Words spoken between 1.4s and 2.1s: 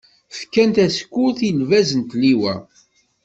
i lbaz n